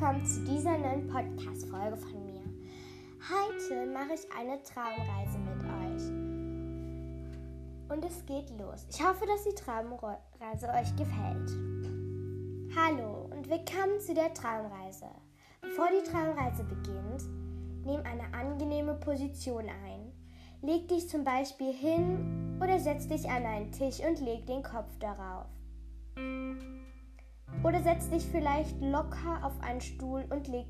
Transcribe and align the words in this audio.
willkommen 0.00 0.26
zu 0.26 0.40
dieser 0.44 0.76
neuen 0.76 1.08
Podcast-Folge 1.08 1.96
von 1.96 2.26
mir. 2.26 2.42
Heute 3.30 3.86
mache 3.90 4.14
ich 4.14 4.26
eine 4.38 4.62
Traumreise 4.62 5.38
mit 5.38 5.62
euch. 5.64 6.02
Und 7.90 8.04
es 8.04 8.26
geht 8.26 8.50
los. 8.58 8.86
Ich 8.90 9.02
hoffe, 9.02 9.24
dass 9.26 9.44
die 9.44 9.54
Traumreise 9.54 10.68
euch 10.68 10.94
gefällt. 10.96 11.50
Hallo 12.76 13.30
und 13.30 13.48
willkommen 13.48 14.00
zu 14.00 14.14
der 14.14 14.34
Traumreise. 14.34 15.08
Bevor 15.60 15.88
die 15.88 16.10
Traumreise 16.10 16.64
beginnt, 16.64 17.22
nimm 17.84 18.02
eine 18.04 18.34
angenehme 18.34 18.94
Position 18.94 19.66
ein. 19.68 20.12
Leg 20.62 20.88
dich 20.88 21.08
zum 21.08 21.24
Beispiel 21.24 21.72
hin 21.72 22.58
oder 22.62 22.78
setz 22.78 23.06
dich 23.08 23.28
an 23.30 23.46
einen 23.46 23.72
Tisch 23.72 24.00
und 24.00 24.20
leg 24.20 24.46
den 24.46 24.62
Kopf 24.62 24.98
darauf. 24.98 25.46
Oder 27.62 27.82
setz 27.82 28.08
dich 28.08 28.24
vielleicht 28.24 28.80
locker 28.80 29.40
auf 29.42 29.52
einen 29.62 29.82
Stuhl 29.82 30.24
und 30.30 30.48
leg 30.48 30.66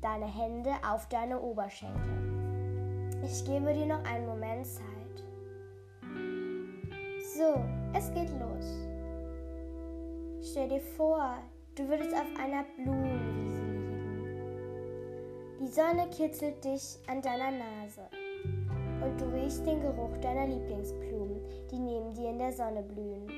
deine 0.00 0.26
Hände 0.26 0.72
auf 0.84 1.08
deine 1.08 1.40
Oberschenkel. 1.40 3.20
Ich 3.22 3.44
gebe 3.44 3.72
dir 3.72 3.86
noch 3.86 4.04
einen 4.04 4.26
Moment 4.26 4.66
Zeit. 4.66 4.82
So, 7.36 7.62
es 7.96 8.12
geht 8.12 8.30
los. 8.40 8.88
Stell 10.42 10.68
dir 10.68 10.80
vor, 10.80 11.38
du 11.76 11.88
würdest 11.88 12.12
auf 12.12 12.26
einer 12.40 12.64
Blumenwiese 12.76 13.62
liegen. 13.62 13.92
Die 15.60 15.68
Sonne 15.68 16.08
kitzelt 16.10 16.64
dich 16.64 16.98
an 17.06 17.22
deiner 17.22 17.52
Nase 17.52 18.08
und 19.04 19.20
du 19.20 19.26
riechst 19.26 19.64
den 19.64 19.80
Geruch 19.80 20.16
deiner 20.20 20.48
Lieblingsblumen, 20.48 21.40
die 21.70 21.78
neben 21.78 22.12
dir 22.14 22.30
in 22.30 22.38
der 22.38 22.52
Sonne 22.52 22.82
blühen. 22.82 23.28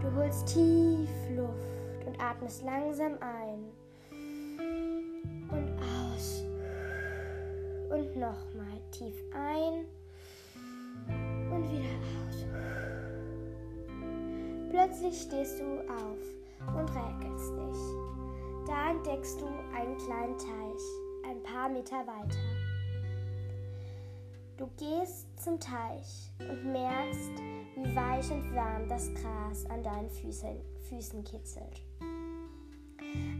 Du 0.00 0.14
holst 0.14 0.46
tief 0.46 1.10
Luft 1.36 1.85
und 2.06 2.20
atmest 2.20 2.62
langsam 2.62 3.12
ein 3.20 3.64
und 5.50 5.78
aus. 5.82 6.44
Und 7.90 8.16
nochmal 8.16 8.80
tief 8.90 9.14
ein 9.34 9.86
und 11.52 11.70
wieder 11.70 11.94
aus. 12.26 12.46
Plötzlich 14.70 15.22
stehst 15.22 15.60
du 15.60 15.80
auf 15.92 16.76
und 16.76 16.90
räkelst 16.90 17.52
dich. 17.52 18.06
Da 18.66 18.90
entdeckst 18.90 19.40
du 19.40 19.46
einen 19.46 19.96
kleinen 19.98 20.36
Teich, 20.36 21.30
ein 21.30 21.42
paar 21.42 21.68
Meter 21.68 22.04
weiter. 22.06 22.38
Du 24.56 24.68
gehst 24.78 25.26
zum 25.42 25.60
Teich 25.60 26.32
und 26.40 26.72
merkst, 26.72 27.30
wie 27.76 27.94
weich 27.94 28.30
und 28.30 28.54
warm 28.54 28.88
das 28.88 29.12
Gras 29.14 29.66
an 29.66 29.82
deinen 29.82 30.08
Füßen, 30.08 30.56
Füßen 30.88 31.22
kitzelt. 31.24 31.82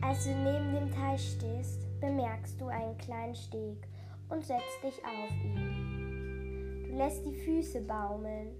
Als 0.00 0.24
du 0.24 0.30
neben 0.30 0.72
dem 0.72 0.90
Teich 0.90 1.36
stehst, 1.36 1.86
bemerkst 2.00 2.58
du 2.58 2.66
einen 2.66 2.96
kleinen 2.96 3.34
Steg 3.34 3.86
und 4.30 4.42
setzt 4.44 4.82
dich 4.82 4.98
auf 5.04 5.30
ihn. 5.44 6.84
Du 6.88 6.96
lässt 6.96 7.24
die 7.26 7.34
Füße 7.34 7.82
baumeln 7.82 8.56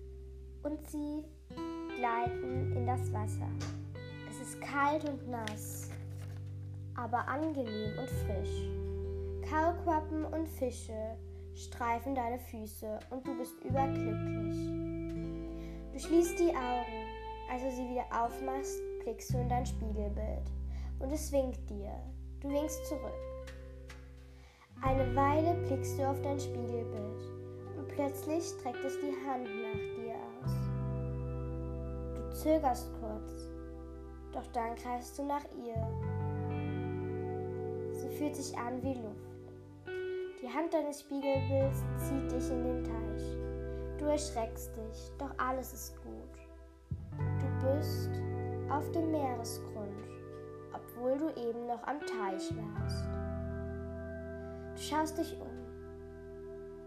und 0.63 0.87
sie 0.91 1.25
gleiten 1.97 2.77
in 2.77 2.87
das 2.87 3.11
Wasser. 3.13 3.49
Es 4.29 4.41
ist 4.41 4.61
kalt 4.61 5.09
und 5.09 5.29
nass, 5.31 5.91
aber 6.97 7.27
angenehm 7.27 7.99
und 7.99 8.11
frisch. 8.27 8.69
Kaulquappen 9.51 10.27
und 10.27 10.49
Fische 10.49 11.17
streifen 11.55 12.15
deine 12.15 12.39
Füße 12.39 12.99
und 13.11 13.27
du 13.27 13.37
bist 13.39 13.63
überglücklich. 13.65 14.92
Du 15.93 15.99
schließt 15.99 16.39
die 16.39 16.49
Augen, 16.57 17.07
als 17.51 17.63
du 17.63 17.71
sie 17.71 17.91
wieder 17.91 18.07
aufmachst, 18.11 18.81
blickst 19.03 19.35
du 19.35 19.39
in 19.39 19.49
dein 19.51 19.67
Spiegelbild 19.67 20.51
und 21.01 21.13
es 21.13 21.31
winkt 21.31 21.69
dir. 21.69 21.93
Du 22.41 22.49
winkst 22.49 22.87
zurück. 22.87 23.13
Eine 24.81 25.15
Weile 25.15 25.53
blickst 25.67 25.99
du 25.99 26.09
auf 26.09 26.19
dein 26.23 26.41
Spiegelbild 26.41 27.21
und 27.77 27.89
plötzlich 27.89 28.43
streckt 28.43 28.83
es 28.83 28.99
die 29.01 29.15
Hand 29.29 29.45
nach 29.45 29.81
dir 29.99 30.15
aus. 30.41 30.53
Du 32.15 32.37
zögerst 32.37 32.89
kurz, 32.99 33.49
doch 34.33 34.47
dann 34.55 34.75
greifst 34.77 35.19
du 35.19 35.27
nach 35.27 35.45
ihr. 35.63 35.77
Sie 37.93 38.09
fühlt 38.17 38.35
sich 38.35 38.57
an 38.57 38.83
wie 38.83 38.95
Luft. 38.95 39.37
Die 40.43 40.49
Hand 40.49 40.73
deines 40.73 41.01
Spiegelbilds 41.01 41.85
zieht 41.99 42.33
dich 42.33 42.51
in 42.51 42.65
den 42.65 42.83
Teich. 42.83 43.42
Du 44.03 44.09
erschreckst 44.09 44.77
dich, 44.77 45.13
doch 45.17 45.31
alles 45.39 45.73
ist 45.73 45.95
gut. 46.03 46.35
Du 47.39 47.67
bist 47.67 48.11
auf 48.69 48.91
dem 48.91 49.13
Meeresgrund 49.13 49.73
obwohl 51.03 51.19
du 51.19 51.29
eben 51.41 51.67
noch 51.67 51.83
am 51.87 52.01
Teich 52.01 52.53
warst. 52.57 53.09
Du 54.75 54.81
schaust 54.81 55.19
dich 55.19 55.37
um. 55.41 55.49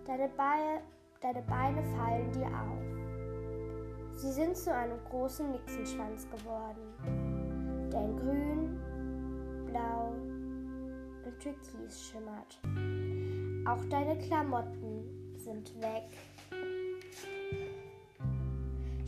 Deine 0.05 0.29
Beine, 0.29 0.81
deine 1.21 1.41
Beine 1.43 1.83
fallen 1.95 2.31
dir 2.31 2.47
auf. 2.47 4.17
Sie 4.17 4.31
sind 4.31 4.55
zu 4.55 4.73
einem 4.73 4.97
großen 5.09 5.51
Nixenschwanz 5.51 6.27
geworden, 6.29 7.89
der 7.91 8.01
in 8.01 8.17
grün, 8.17 8.79
blau 9.65 10.13
und 11.25 11.39
türkis 11.39 12.01
schimmert. 12.01 12.59
Auch 13.67 13.83
deine 13.89 14.17
Klamotten 14.19 15.35
sind 15.37 15.75
weg. 15.81 16.17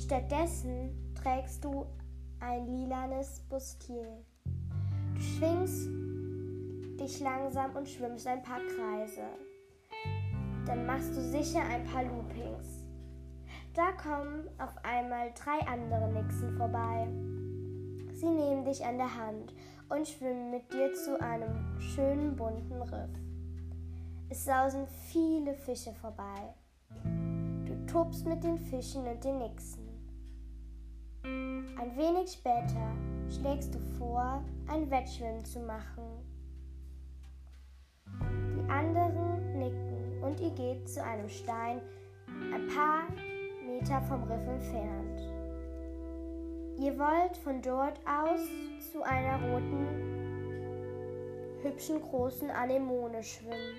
Stattdessen 0.08 1.14
trägst 1.22 1.66
du 1.66 1.86
ein 2.40 2.66
lilanes 2.66 3.42
Bustier. 3.50 4.08
Du 5.14 5.20
schwingst 5.20 5.90
dich 6.98 7.20
langsam 7.20 7.76
und 7.76 7.90
schwimmst 7.90 8.26
ein 8.26 8.42
paar 8.42 8.62
Kreise. 8.62 9.24
Dann 10.66 10.86
machst 10.86 11.10
du 11.10 11.20
sicher 11.20 11.60
ein 11.60 11.84
paar 11.84 12.06
Loopings. 12.06 12.86
Da 13.74 13.92
kommen 14.02 14.48
auf 14.60 14.74
einmal 14.82 15.34
drei 15.34 15.68
andere 15.68 16.10
Nixen 16.14 16.56
vorbei. 16.56 17.10
Sie 18.14 18.30
nehmen 18.30 18.64
dich 18.64 18.86
an 18.86 18.98
der 18.98 19.14
Hand 19.14 19.54
und 19.90 20.08
schwimmen 20.08 20.52
mit 20.52 20.72
dir 20.72 20.94
zu 20.94 21.20
einem 21.20 21.82
schönen 21.82 22.34
bunten 22.34 22.82
Riff. 22.82 23.12
Es 24.30 24.46
sausen 24.46 24.88
viele 24.88 25.54
Fische 25.54 25.92
vorbei. 25.92 26.54
Du 27.66 27.86
tobst 27.92 28.26
mit 28.26 28.42
den 28.46 28.58
Fischen 28.58 29.06
und 29.06 29.22
den 29.22 29.40
Nixen. 29.40 29.87
Ein 31.80 31.96
wenig 31.96 32.32
später 32.32 32.96
schlägst 33.30 33.76
du 33.76 33.80
vor, 33.98 34.44
ein 34.68 34.90
Wettschwimmen 34.90 35.44
zu 35.46 35.60
machen. 35.60 36.04
Die 38.56 38.70
anderen 38.70 39.58
nicken 39.58 40.24
und 40.24 40.40
ihr 40.40 40.52
geht 40.52 40.90
zu 40.90 41.04
einem 41.04 41.30
Stein 41.30 41.82
ein 42.54 42.68
paar 42.68 43.04
Meter 43.66 44.02
vom 44.02 44.24
Riff 44.24 44.48
entfernt. 44.48 45.22
Ihr 46.80 46.98
wollt 47.00 47.36
von 47.38 47.62
dort 47.62 48.00
aus 48.06 48.42
zu 48.92 49.02
einer 49.04 49.42
roten, 49.50 49.88
hübschen 51.64 52.02
großen 52.02 52.52
Anemone 52.52 53.24
schwimmen. 53.24 53.76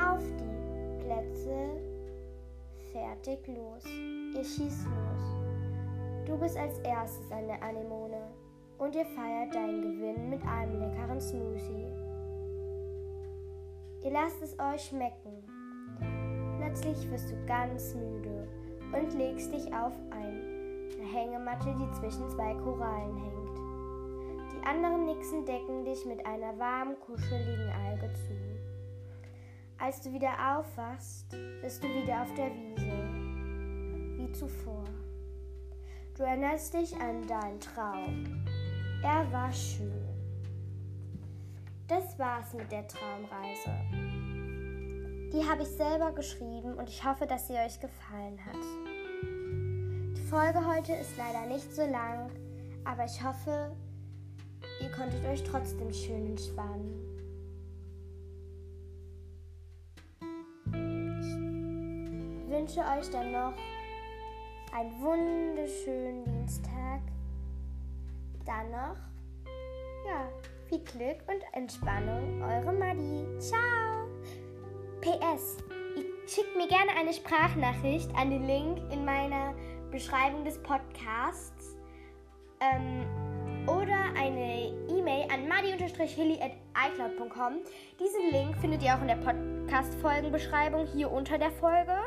Auf 0.00 0.22
die 0.38 1.04
Plätze, 1.04 1.80
fertig 2.92 3.46
los. 3.48 3.84
Ihr 4.34 4.44
schießt 4.44 4.84
los. 4.84 5.47
Du 6.28 6.36
bist 6.36 6.58
als 6.58 6.78
erstes 6.80 7.26
der 7.30 7.62
Anemone 7.62 8.20
und 8.76 8.94
ihr 8.94 9.06
feiert 9.06 9.54
deinen 9.54 9.80
Gewinn 9.80 10.28
mit 10.28 10.42
einem 10.44 10.78
leckeren 10.78 11.18
Smoothie. 11.18 11.88
Ihr 14.04 14.10
lasst 14.10 14.42
es 14.42 14.54
euch 14.60 14.88
schmecken. 14.88 15.42
Plötzlich 16.58 17.10
wirst 17.10 17.30
du 17.30 17.46
ganz 17.46 17.94
müde 17.94 18.46
und 18.92 19.14
legst 19.14 19.54
dich 19.54 19.72
auf 19.72 19.94
eine 20.10 21.02
Hängematte, 21.02 21.74
die 21.74 21.90
zwischen 21.98 22.28
zwei 22.28 22.52
Korallen 22.56 23.16
hängt. 23.16 24.52
Die 24.52 24.66
anderen 24.66 25.06
Nixen 25.06 25.46
decken 25.46 25.86
dich 25.86 26.04
mit 26.04 26.26
einer 26.26 26.58
warmen, 26.58 27.00
kuscheligen 27.00 27.72
Alge 27.86 28.12
zu. 28.12 28.34
Als 29.78 30.02
du 30.02 30.12
wieder 30.12 30.58
aufwachst, 30.58 31.34
bist 31.62 31.82
du 31.82 31.88
wieder 31.88 32.20
auf 32.20 32.34
der 32.34 32.50
Wiese, 32.54 34.18
wie 34.18 34.30
zuvor. 34.32 34.84
Du 36.18 36.24
erinnerst 36.24 36.74
dich 36.74 36.96
an 36.96 37.24
deinen 37.28 37.60
Traum. 37.60 38.44
Er 39.04 39.30
war 39.30 39.52
schön. 39.52 40.04
Das 41.86 42.18
war's 42.18 42.52
mit 42.54 42.72
der 42.72 42.88
Traumreise. 42.88 43.70
Die 45.32 45.48
habe 45.48 45.62
ich 45.62 45.68
selber 45.68 46.10
geschrieben 46.10 46.74
und 46.74 46.88
ich 46.88 47.04
hoffe, 47.04 47.24
dass 47.24 47.46
sie 47.46 47.54
euch 47.54 47.78
gefallen 47.78 48.36
hat. 48.44 48.56
Die 50.16 50.26
Folge 50.28 50.58
heute 50.66 50.92
ist 50.94 51.16
leider 51.16 51.46
nicht 51.46 51.72
so 51.72 51.82
lang, 51.82 52.32
aber 52.84 53.04
ich 53.04 53.22
hoffe, 53.22 53.76
ihr 54.80 54.90
konntet 54.90 55.24
euch 55.24 55.44
trotzdem 55.44 55.92
schön 55.92 56.26
entspannen. 56.30 56.98
Ich 61.22 62.50
wünsche 62.50 62.80
euch 62.80 63.08
dann 63.12 63.30
noch 63.30 63.54
einen 64.72 65.02
wunderschönen 65.02 66.24
Dienstag. 66.24 67.00
Dann 68.44 68.70
noch, 68.70 68.96
ja, 70.06 70.28
viel 70.68 70.80
Glück 70.80 71.18
und 71.26 71.42
Entspannung, 71.52 72.42
eure 72.42 72.72
Madi. 72.72 73.26
Ciao. 73.38 74.08
PS, 75.00 75.58
schickt 76.26 76.56
mir 76.56 76.66
gerne 76.66 76.90
eine 76.98 77.12
Sprachnachricht 77.12 78.10
an 78.16 78.30
den 78.30 78.46
Link 78.46 78.80
in 78.92 79.04
meiner 79.04 79.54
Beschreibung 79.90 80.44
des 80.44 80.60
Podcasts. 80.62 81.76
Ähm, 82.60 83.06
oder 83.68 83.98
eine 84.18 84.72
E-Mail 84.88 85.30
an 85.30 85.46
madi-hilly.icloud.com. 85.46 87.58
Diesen 88.00 88.30
Link 88.32 88.56
findet 88.58 88.82
ihr 88.82 88.94
auch 88.94 89.02
in 89.02 89.08
der 89.08 89.16
Podcast-Folgenbeschreibung 89.16 90.86
hier 90.86 91.12
unter 91.12 91.36
der 91.38 91.50
Folge. 91.52 91.98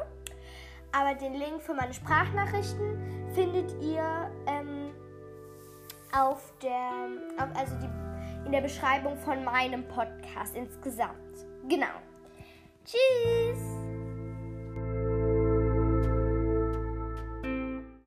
Aber 0.93 1.15
den 1.15 1.33
Link 1.33 1.61
für 1.61 1.73
meine 1.73 1.93
Sprachnachrichten 1.93 3.31
findet 3.33 3.71
ihr 3.81 4.31
ähm, 4.47 4.91
auf 6.13 6.53
der, 6.61 7.07
auf, 7.38 7.49
also 7.55 7.75
die, 7.77 8.45
in 8.45 8.51
der 8.51 8.61
Beschreibung 8.61 9.17
von 9.17 9.43
meinem 9.43 9.88
Podcast 9.88 10.55
insgesamt. 10.55 11.47
Genau. 11.67 11.88
Tschüss! 12.85 13.70